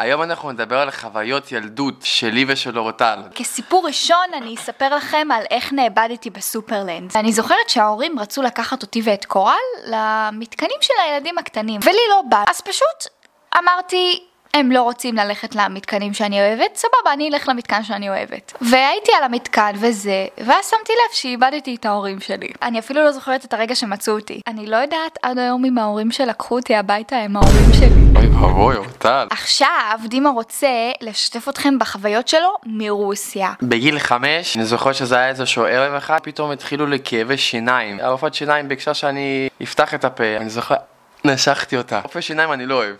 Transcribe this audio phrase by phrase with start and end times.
[0.00, 3.18] היום אנחנו נדבר על חוויות ילדות שלי ושל אורטל.
[3.34, 7.10] כסיפור ראשון אני אספר לכם על איך נאבדתי בסופרלנד.
[7.16, 9.54] אני זוכרת שההורים רצו לקחת אותי ואת קורל
[9.86, 12.44] למתקנים של הילדים הקטנים, ולי לא בא.
[12.48, 13.06] אז פשוט
[13.58, 14.24] אמרתי,
[14.54, 18.52] הם לא רוצים ללכת למתקנים שאני אוהבת, סבבה, אני אלך למתקן שאני אוהבת.
[18.60, 22.48] והייתי על המתקן וזה, ואז שמתי לב שאיבדתי את ההורים שלי.
[22.62, 24.40] אני אפילו לא זוכרת את הרגע שמצאו אותי.
[24.46, 28.06] אני לא יודעת עד היום אם ההורים שלקחו אותי הביתה הם ההורים שלי.
[28.16, 28.76] אוי ואבוי,
[29.06, 29.26] אורטל.
[29.30, 30.68] עכשיו דימה רוצה
[31.00, 33.52] לשתף אתכם בחוויות שלו מרוסיה.
[33.62, 38.00] בגיל חמש, אני זוכר שזה היה איזשהו ערב אחד, פתאום התחילו לי כאבי שיניים.
[38.00, 40.74] הרופאת שיניים ביקשה שאני אפתח את הפה, אני זוכר...
[41.24, 42.00] נשכתי אותה.
[42.00, 42.94] רופא שיניים אני לא אוהב.